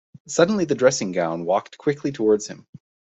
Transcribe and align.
Suddenly 0.27 0.65
the 0.65 0.73
dressing-gown 0.73 1.45
walked 1.45 1.77
quickly 1.77 2.11
towards 2.11 2.47
him. 2.47 2.65